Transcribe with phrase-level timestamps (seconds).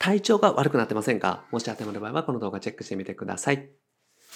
[0.00, 1.44] 体調が悪くなってませんか？
[1.50, 3.68] もし当てはまる場合はこの動画チェックしてみてください。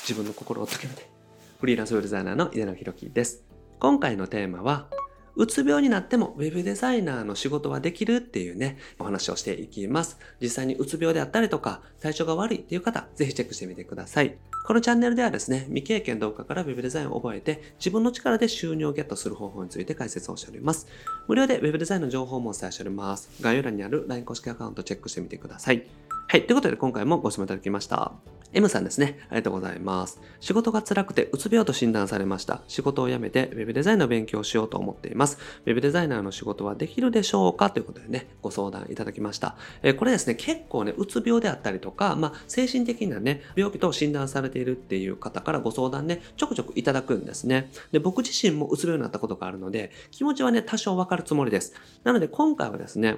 [0.06, 1.10] 自分の心を解けるで。
[1.58, 3.44] フリーランスウェブデザイナーの井出野博樹です。
[3.80, 4.90] 今回のテーマは、
[5.36, 10.18] うつ病になっても Web デザイナーの仕事はできるっていうね、お話をしていきます。
[10.40, 14.36] 実際にうつ病であったりとか、体調が悪いっていう方、ぜひチェックしてみてください。
[14.64, 20.86] このチャンネルではですね、未経験動画から Web デザインを覚えて、自分の力で収入をゲットする方法について解説をしております。
[21.26, 23.28] 無料で Web デザインの情報もお伝えしております。
[23.40, 25.84] 概要欄にある LINE 公式アカウントチェックしてみてください。
[26.26, 26.46] はい。
[26.46, 28.12] ということで今回もご質問いただきました。
[28.54, 29.18] M さんですね。
[29.28, 30.20] ありがとうございます。
[30.40, 32.62] 仕事が辛くてうつ病と診断されました。
[32.66, 35.38] 仕事を辞めて Web デザインの勉強をしようと思っています。
[35.66, 37.70] Web デザイナーの仕事はできるでしょうか？
[37.70, 39.56] ということでね、ご相談いただきました。
[39.82, 47.70] えー、これですね、結構ね、うつ病であったりとか、まあ、精神的なね、病気と診断されているっていう方からご相談ね、ちょくちょくいただくんですね。
[47.92, 51.74] で、僕自身もうつ病になったことがあるので、気持ちはね、多少わかるつもりです。
[52.02, 53.16] なので今回はですね、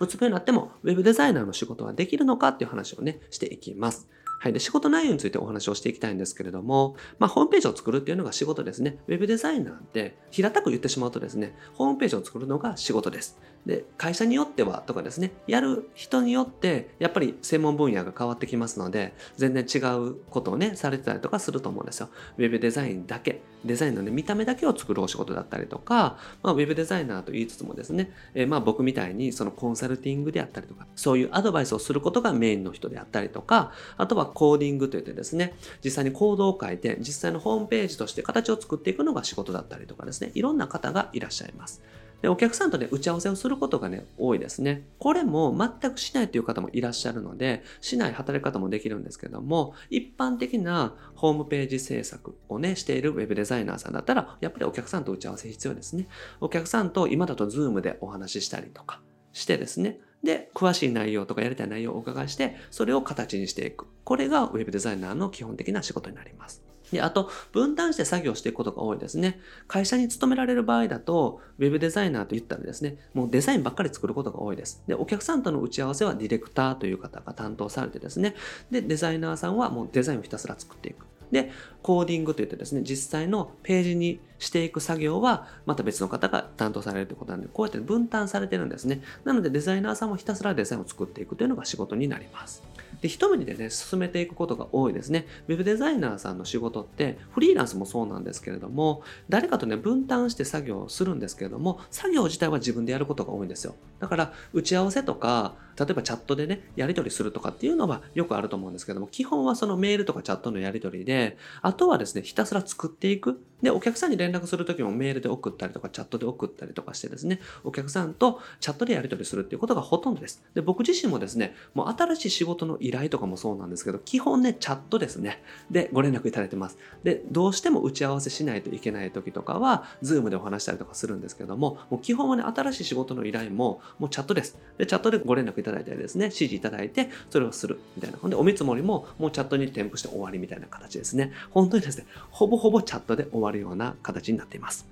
[0.00, 4.08] うつ病になっても Web デザイナーの仕事はできるのかっていう話をね、していきます。
[4.44, 4.52] はい。
[4.52, 8.98] で、仕事内容についてお話をしていきたいんですけれども、まあ、ホームページを作るっていうのが仕事ですね。
[9.08, 13.38] Web デザイナーって、平たく言ってしまうとですね、ホームページを作るのが仕事です。
[13.64, 22.10] で、会社によってはとかですね、やる人によって、やっぱり専門分野が変わってきますので、全然違うことをね、されてたりとかすると思うんですよ。
[22.36, 41.82] Web デザインだけ、デザインのね、見た目だけを作るお仕事だったりとか、まあ、Web デザイナーと言いつつもですね、えー、まあ僕みたいにそのコンサルティングであったりとか、そういうアドバイスをすることがメインの人であったりとか、あとはコーディングといってですね、実際にコードを書いて、実際のホームページとして形を作っていくのが仕事だったりとかですね、いろんな方がいらっしゃいます。
[42.24, 44.86] で、お客さんとね、打ち合わせをすることがね、多いですね。
[44.98, 56.08] これも全くしないという方もいらっしゃるので、しない働き方もできるんですけども、一般的なホームページ制作をね、しているウェブデザイナーさんだったら、やっぱりお客さんと打ち合わせ必要ですね。
[56.40, 59.02] お客さんと今だと Zoom でお話ししたりとか
[59.34, 63.86] してですね、で、詳しい内容とかやりたい内容をお伺いして、それを形にしていく。
[64.04, 66.62] これが Web デザイナーの基本的な仕事になります。
[66.90, 69.40] で、あと、分担して作業していくことが多いですね。
[69.68, 74.82] 会社に勤められる場合だと、Web デザイナーと言ったらですね、もうデザインばっかり作ることが多いです。
[74.86, 78.34] で、お客さんとの打ち合わせはディレクターという方が担当されてですね、
[78.70, 81.06] で、デザイナーさんはもうデザインをひたすら作っていく。
[81.34, 81.50] で、
[81.82, 89.02] コーディングといってですね、実際のページにしていく作業は、また別の方が担当されるということなんで、こうやって分担されてるんですね。
[89.24, 92.62] なので、デザイナーさんもひたすらデザインを作っていくというのが仕事になります。
[93.02, 95.26] で、一目でね、進めていくことが多いですね。
[95.48, 103.74] ウェブデザイナーさんの仕事って、フリーランスもそうなんですけれども、誰かとね、分担して作業をするんですけれども、作業自体は自分でやることが多いんですよ。
[103.98, 113.40] だから、打ち合わせとか、例えばチャットでね、やり取りするとかっていうのはよくあると思うんですけども、基本はそのメールとかチャットのやり取りで、あとはですね、ひたすら作っていく。
[113.62, 120.42] で、お客さんに連絡するときもメールで送ったりとか、チャットで送ったりとかしてですね、お客さんとチャットでやり取りするっていうことがほとんどです。
[120.54, 125.42] で、僕自身もですね、もう新しい仕事の依頼とかもそうなんですけど、基本ね、チャットですね。
[125.70, 126.78] で、ご連絡いただいてます。
[127.02, 134.58] で、どうしても打ち合わせしないといけない時とかは、ズームでお話したりとかするんですけども、もう基本はね、新しい仕事の依頼も、もうチャットです。
[134.76, 138.18] で、チャットでご連絡いただいたりですね、指示いただいて、それをするみたいな。
[138.18, 141.32] ほんで、お見積もりももうチャットに添付して終わりみたいな形ですね。
[141.50, 144.86] 本当にですね、ほぼほぼチャットで終わるような形になっています。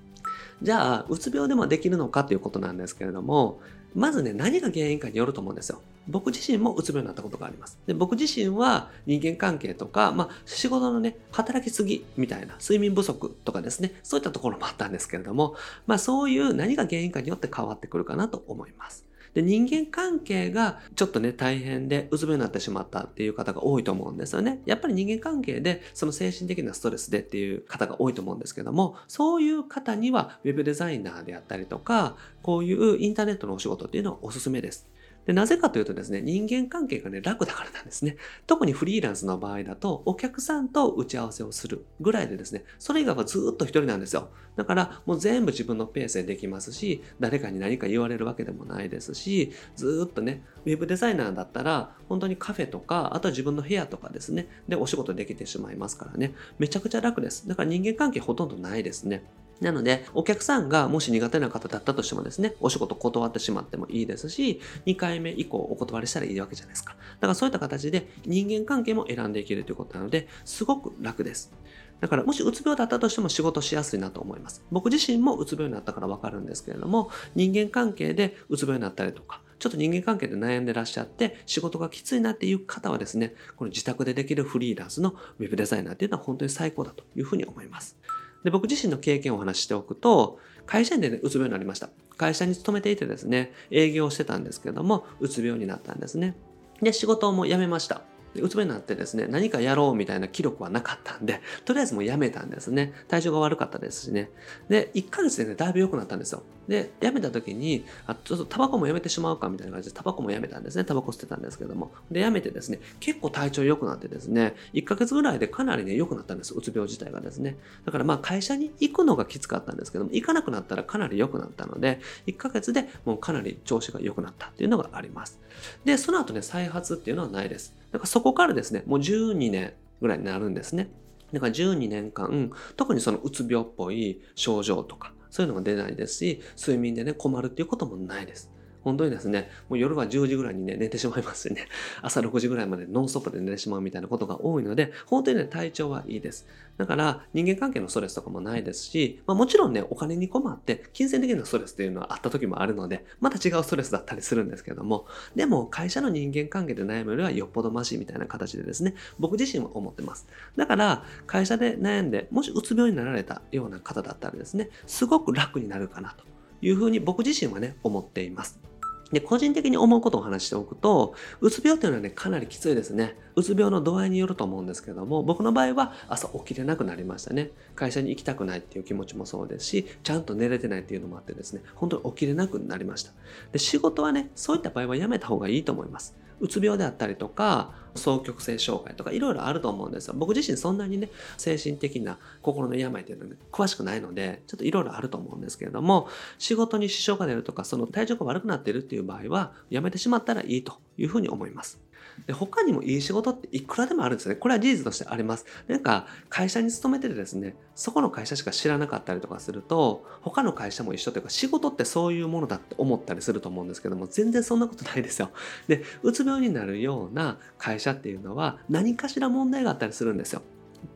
[0.61, 3.59] じゃあ、うつ病でもできるのかということなんですけれども、
[3.95, 5.81] まずね、何が原因かによると思うんですよ。
[6.07, 7.79] 僕自身もうつ病になったことがあります。
[7.85, 15.55] で僕自身は人間関係とか、まあ、仕事のね、働きすぎみたいな、睡眠不足とかですね、そういったところもあったんですけれども、
[15.87, 19.05] まあそういう何が原因かによって変わってくるかなと思います。
[19.33, 24.61] で、人間関係がちょっとね、大変で、うつ病になってしまったっていう方が多いと思うんですよね。
[24.65, 34.87] やっぱり人間関係で、その精神的なストレスでっていう方が多いと思うんですけども、そういう方には、ウェブデザイナーであったりとか、こういうインターネットのお仕事っていうのはおすすめです。
[35.25, 38.17] で、なぜかというとですね、人間関係がね、楽だからなんですね。
[38.45, 44.29] 特にフリーランスの場合だと、お客さんと打ち合わせをするぐらいでですね、それ以外はずっと一人なんですよ。
[44.55, 57.47] だから、もう全部自分のペースでできますし、誰かに何か言われるわけでもないですし、ずっとね、ウェブデザイナーだったら、本当にカフェとか、あとは自分の部屋とかですね、でお仕事できてしまいますからね、めちゃくちゃ楽です。
[57.47, 59.23] だから人間関係ほとんどないですね。
[59.63, 66.93] なので、お客さんがもし苦手な方だったとしてもですね、お仕事断ってしまってもいいですし、2回目以降お断りしたらいいわけじゃないですか。
[66.93, 71.53] だからそういった形で人間関係も選んでいけるということなので、すごく楽です。
[72.01, 74.63] だからもしうつ病だったとしても仕事しやすいなと思います。
[74.71, 87.97] 僕自身もうつ病になったからわかるんですけれども、人間関係でうつ病になったりとか、ちょっと人間関係で悩んでらっしゃって、仕事がきついなっていう方はですね、この自宅でできるフリーランスのウェブデザイナーっていうのは本当に最高だというふうに思います。
[88.43, 91.89] で、僕自身の経験をお話ししておくと、会社員でね、うつ病になりました。
[92.17, 96.35] 会社に勤めていてですね、営業してたんですけれども、うつ病になったんですね。
[96.81, 98.01] で、仕事も辞めました。
[98.33, 102.93] でうつ病になってですね、何かやろうみたいな記録はなかったんで、とりあえずもうやめたんですね。
[103.07, 104.29] 体調が悪かったですしね。
[104.69, 106.43] で、1ヶ月でね、だいぶ良くなったんですよ。
[106.67, 110.85] で、やめた時に、あちょっとタバコもやめてしまうかみたいな感じで、タバコもやめたんですね。
[110.85, 111.91] タバコ捨てたんですけども。
[112.09, 116.53] で、やめてですね、結構体調良くなってですね、1ヶ月ぐらいでかなりね、良くなったんです。
[116.53, 117.57] うつ病自体がですね。
[117.85, 125.39] だからまあ会社に行くのがきつかったんですけども、行かなくなったらかなり良くなったので、1ヶ月でもうかなり調子が良くなったっていうのがあります。
[125.85, 127.75] で、その後ね、再発っていうのはないです。
[127.91, 130.89] だからそこからですね、もう12年ぐらいになるんですね。
[131.33, 138.52] だから12年間、特にそのうつ病っぽい症状とか、そういうのが出ないですし、睡眠でね、困るっていうこともないです。
[138.83, 141.67] 本当にですね、もう夜は10時ぐらいにね、寝てしまいますしね、
[142.01, 146.47] 朝6時ぐらいまでノンストップで寝てしまうみたいなことが多いので、本当にね、体調はいいです。
[146.77, 160.27] だから、人間関係のストレスとかもないですし、まあ、もちろんね、お金に困って、金銭的なストレスっていうのはあった時もあるので、また違うストレスだったりするんですけども、でも、会社の人間関係で悩むよりはよっぽどマシみたいな形でですね、僕自身は思ってます。
[160.55, 166.25] だから、会社で悩んで、もしうつ病になられたような方だったらですね、すごく楽になるかなと
[166.61, 168.72] いうふうに僕自身はね、思っています。
[169.13, 173.15] で、個人的に思うことを話しておくと、うつ病というのはね、かなりきついですね。
[173.35, 177.51] うつ病の度合いによると思うんですけども、僕の場合は朝起きれなくなりましたね。
[177.75, 183.11] 会社に行きたくないっていう気持ちもそうですし、ちゃんと寝れてないっていうのもあってですね、本当に起きれなくなりました。
[183.51, 186.15] で、仕事はね、そういった場合はやめた方がいいと思います。
[186.39, 190.13] うつ病であったりとか、双極性障害とかいろいろあると思うんですよ。
[190.17, 196.07] 僕自身そんなにね、精神的な心の病っていうのは、ね、詳しくないので、ちょっといろいろあると思うんですけれども、
[196.39, 201.79] 仕事に支障が出るとか、その体調が悪くなっているっていう場合は、やめてしまったらいいというふうに思います。
[202.27, 204.35] で他にもいい仕事っていくらでもあるんですね。
[204.35, 205.45] これは事実としてあります。
[205.67, 215.31] なんか会社に勤めててですね、そこの会社しか知らなかったりとかすると、他の会社も一緒というか仕事ってそういうものだって思ったりすると思うんですけども、全然そんなことないですよ。
[215.67, 220.41] で、うつ病になるような会社っていうのは何かしら問題があったりするんですよ。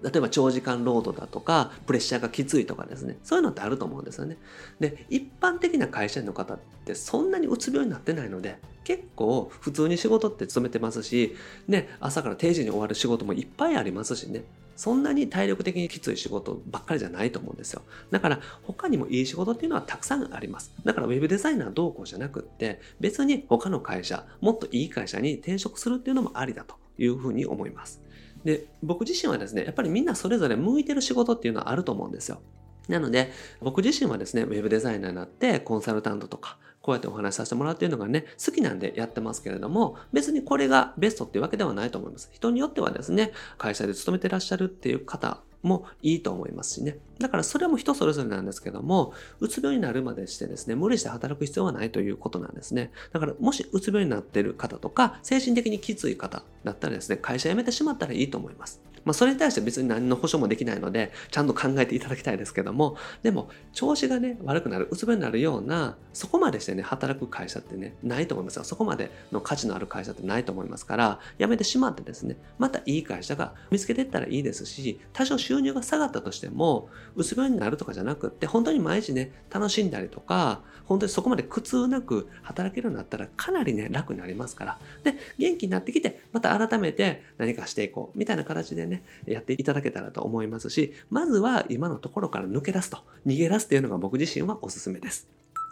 [0.03, 3.17] 例えば長時間労働だとか、プレッシャーがきついとかですね。
[3.23, 4.37] そういうのってあると思うんですよね。
[4.79, 11.35] で、一般的な会社員の方ってそんなにうつ病になってないので、結構普通に仕事って勤めてますし、
[11.67, 14.45] ね、朝から定時に終わる仕事もいっぱいありますしね。
[14.77, 17.81] そんなに体力的にきつい仕事ばっかりじゃないと思うんですよ。
[18.11, 20.71] だから他にもいい仕事っていうのはたくさんあります。
[20.85, 28.01] だから web デザイナーどうこうじゃなくって別に他の会社、もっといい会社に転職するっていうのもありだというふうに思います。
[28.43, 32.41] で、僕自身はですね、やっぱりみんなそれぞれ向いてる仕事っていうのはあると思うんですよ。
[32.87, 33.31] なので、
[33.61, 42.29] 僕自身はですね、ウェブデザイナーになって、コンサルタントとか、こうやってお話しさせてもらうっていうのがね、好きなんでやってますけれども、別にこれがベストっていうわけではないと思います。
[42.31, 46.97] 人によってはですね、会社で勤めてらっしゃるっていう方もいいと思いますしね。
[47.19, 52.91] だからそれも人それぞれなんですけども、うつ病になるまでしてですね、無理して働く必要はないということなんですね。
[53.11, 58.81] だからもしうつ病になっている方とか、精神的にきつい方だったらですね、会社辞めてしまったらいいと思います。
[59.07, 68.65] まあ、それに対して別に何の保証もできないので、ちゃんと考えていただきたいですけども、でも、調子がね、悪くなる、うつ病になるような、そこまでしてね、働く会社ってね、ないと思いますよ。
[68.65, 84.79] そこまでの価値のある会社ってないと思いますから、辞めてしまってですね、またいい会社が見つけていったらいいですし、多少収入が下がったとしても、うつ病になるとかじゃなくって、本当に毎日ね、楽しんだりとか、本当にそこまで苦痛なく働けるようになったら、かなりね、楽になりますから。
[85.03, 95.27] で、元気になってきて、また改めて何かしていこう、みたいな形でね、ね、やっていただけたらと思いますし、まずは今のところから抜け出すと、逃げ出すっていうのが僕自身はおすすめです。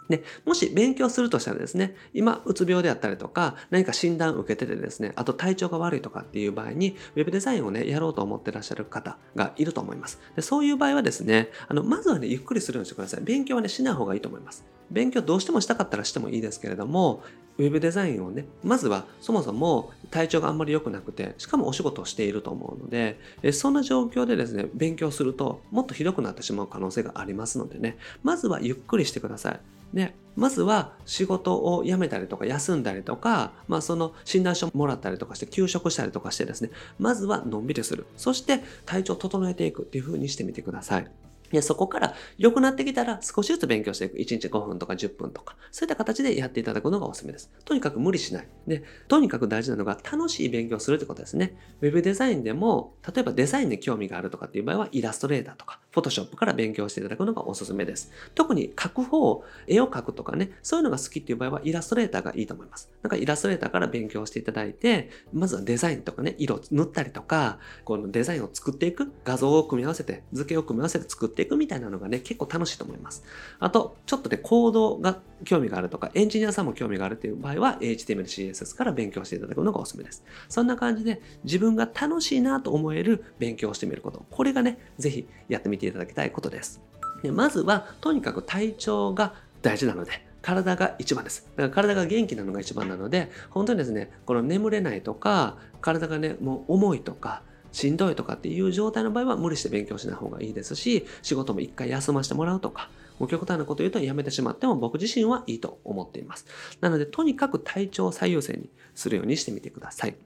[0.08, 10.20] で、もし勉強するとしたらですね、今、うつ病であったりとか、何か診断を受けててですね、あと体調が悪いとかっていう場合に、ウェブデザインをね、やろうと思ってらっしゃる方がいると思います。
[10.36, 13.20] でそういう場合はですね、あの、まずはね、ゆっくりするようにしてください。
[13.22, 14.64] 勉強はね、しない方がいいと思います。
[14.90, 17.22] 勉強どうしてもしたかったらしてもいいですけれども、
[17.58, 23.18] ウェブデザインをね、まずはそもそも体調があんまり良くなくて、しかもお仕事をしていると思うので、
[23.52, 29.60] そんな状況でですね、勉強するともっとひどくなってしまう可能性がありますのでね、まずはゆっくりしてください。
[29.94, 38.06] で、まずは仕事を辞めたりとか休んだりとか、まあその診断書もらったりとかして休職したりとかしてですね、まずはのんびりする。
[38.16, 41.10] そして体調を整えていくっていう風にしてみてください。
[41.50, 44.16] で、そこから良くなってきたら少しずつ勉強していく。
[44.18, 47.50] 1日5分とか10分とか、そういった形でやっていただくのがおすすめです。
[47.64, 48.48] とにかく無理しない。
[48.66, 51.56] で、とにかく大事なのが楽しい勉強するってことですね。
[51.80, 58.12] ウェブデザインでも、例えばデザインに興味があるとかっていう場合は、イラストレーターとか、Photoshop から勉強していただくのがおすすめです。
[58.34, 62.90] 特に書く方、絵を描くとかね、そういうのが好きっていう場合はイラストレーターがいいと思います。
[63.02, 73.24] なんかイラストレーターから勉強していただいて、まずはデザインとかね、色塗ったりとか、このデザインを作っていく、画像を組み合わせて、図形を組み合わせて作っていくみたいなのがね、結構楽しいと思います。
[73.58, 80.24] あと、ちょっとね、コードが興味があるとか、エンジニアさんも興味があるっていう場合は、HTML、CSS から勉強していただくのがおすすめです。
[80.48, 84.24] そんな感じで、自分が楽しいなと思える勉強をしてみること。
[84.30, 86.80] これがね、ぜひやってみていただきたいことです。
[87.22, 91.48] でまずは、とにかく体調が大事なので、体が一番です。
[91.56, 106.46] だから体が元気なのが一番なので、本当にですね、この眠れないとか、体がね、もう重いとか、しんどいとかっていう状態の場合は無理して勉強しない方がいいですし、仕事も一回休ませてもらうとか、もう極端なこと言うとやめてしまっても僕自身はいいと思っています。
[106.80, 110.16] なので、とにかく体調を最優先にするようにしてみてください。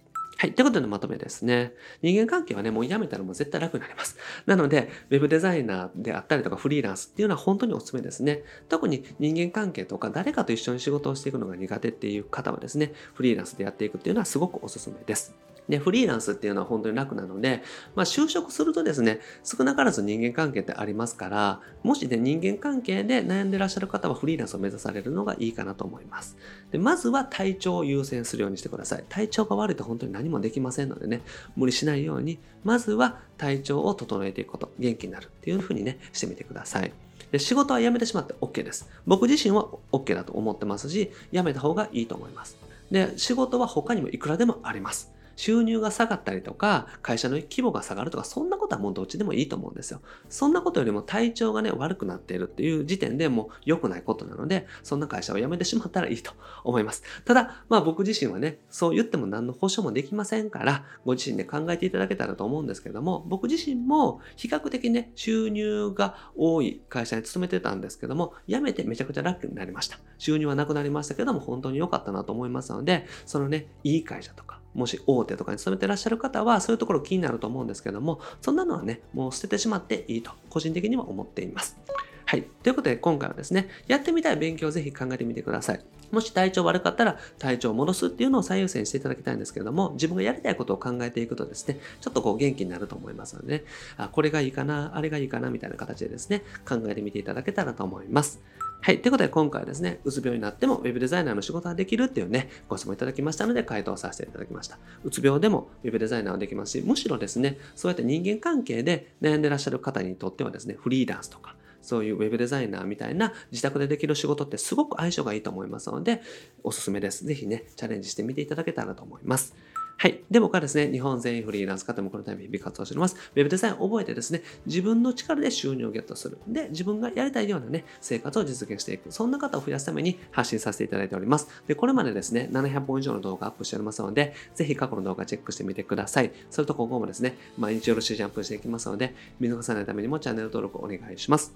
[0.40, 0.54] はい。
[0.54, 1.74] ということでまとめですね。
[2.00, 4.16] 人間関係はね、もうやめたらもう絶対楽になります。
[4.46, 8.42] なので、ウェブデザイナーであったりとかフリーランスっていうのは本当におすすめですね。
[8.70, 15.34] 特に人間関係とか誰かと一緒に仕事をしていくのが苦手っていう方はですね、フリーランスでやっていくっていうのはすごくおすすめです。
[15.70, 17.62] で、フリーランスっていうのは本当に楽なので、
[17.94, 26.36] まあ、就職するとですね、少なからず人間関係ってありますから、もしね、人間関係で悩んでらっしゃる方はフリーランスを目指されるのがいいかなと思います。
[26.70, 29.04] で、まずは体調を優先するようにしてください。
[29.08, 31.22] 体調が悪いと本当に何もできませんのでね、
[31.56, 36.92] 無理しないように、まずは体調を整えていくこと、元気になるっていうふうにね、してみてください。
[37.30, 38.88] で仕事は辞めてしまって OK です。
[39.06, 42.56] 僕自身は OK だと思ってますし、辞めた方がいいと思います。
[42.90, 45.12] で、仕事は他にもいくらでもあります。
[45.40, 50.02] 収入が下がったりとか、会社の規模が下がるとか、そんなことはもうどっちでもいいと思うんですよ。
[50.28, 56.32] そんなことよりも体調がね、悪くなっているっていう時点でもう良くないことなので、そんな会社を辞めてしまったらいいと
[56.62, 57.02] 思います。
[57.24, 69.98] ただ、まあ僕自身はね、そう言っても何の保証もできませんから、ご自身で考えていただけたらと思うんですけども、僕自身も比較的ね、収入が多い会社に勤めてたんですけども、辞めてめちゃくちゃ楽になりました。
[70.18, 81.76] 収入はなくなりましたけども、本当に良かったなと思いますので、そのね、いい会社とか、もし大手とかに勤めてらっしゃる方は、そういうところ気になると思うんですけども、そんなのはね、もう捨ててしまっていいと、個人的には思っています。
[82.24, 82.44] はい。
[82.62, 85.84] ということで、今回はですね、やってみたい勉強をぜひ考えてみてください。
[86.12, 93.64] もし体調悪かったら体調を戻すっていうのを最優先していただきたいんですけども、自分がやりたいことを考えていくとですね、ちょっとこう元気になると思いますのでね、
[93.96, 98.40] あこれがいいかな、あれがいいかな、みたいな形でですね、考えてみていただけたらと思います。
[98.82, 99.02] はい。
[99.02, 104.78] ということで今回はですね、うつ病になっても Web デザイナーの仕事ができるっていうね、ご質問いただきましたので回答させていただきました。
[105.04, 116.22] うつ病でも Web デザイナーはできますし、むしろですね、そうやって人間関係で悩んでらっしゃる方にとってはですね、フリーランスとか、そういうウェブデザイナーみたいな自宅でできる仕事ってすごく相性がいいと思いますので、
[116.64, 117.26] おすすめです。
[117.26, 119.54] ぜひね、チャレンジしてみていただけたらと思います。
[120.00, 120.24] はい。
[120.30, 123.16] で、僕はですね、日本全員フリーランス方もこのために日々活動しております。
[123.36, 126.38] ウェブデザインを覚えてですね、自分の力で収入をゲットする。
[126.48, 129.12] で、自分がやりたいようなね、生活を実現していく。
[129.12, 131.48] そんな方を増やすために発信させていただいております。
[131.66, 136.32] で、これまでですね、700本以上の動画アップしておりますので、ぜひ過去の動画チェックしてみてください。
[136.48, 141.54] それと今後もですね、毎日よろしいジャンプしていきますので、見逃さないためにもチャンネル登録お願いします。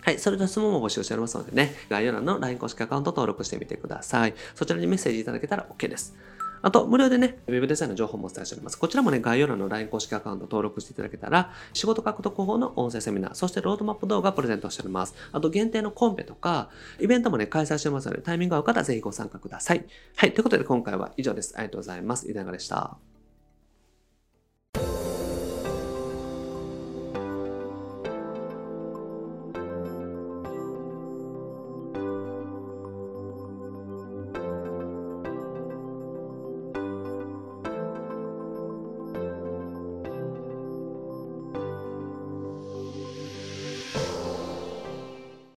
[0.00, 0.18] はい。
[0.18, 4.34] それでは質問も募集しておりますのでね、概要欄の LINE 公式アカウント登録してみてください。
[4.54, 6.16] そちらにメッセージいただけたら OK です。
[6.62, 8.78] あと、無料でね、ウェブデザインの情報もお伝えしております。
[8.78, 15.14] こちらもね、概要欄の LINE 公式アカウント登録していただけたら、仕事獲得法の音声セミナー、そしてロードマップ動画プレゼントしております。
[15.32, 19.84] あと、限定のコンペとか、イベントもね、開催してますので、タイミング合う方はぜひご参加ください。
[20.16, 20.32] はい。
[20.32, 21.54] ということで、今回は以上です。
[21.56, 22.30] ありがとうございます。
[22.30, 23.11] いかがでした。